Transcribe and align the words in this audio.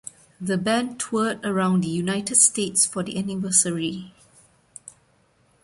The 0.39 0.57
band 0.57 0.99
toured 0.99 1.45
around 1.45 1.81
the 1.83 1.87
United 1.87 2.33
States 2.37 2.87
for 2.87 3.03
the 3.03 3.19
anniversary. 3.19 4.15